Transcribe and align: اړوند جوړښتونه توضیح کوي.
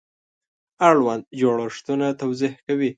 اړوند 0.89 1.23
جوړښتونه 1.39 2.07
توضیح 2.21 2.53
کوي. 2.65 2.89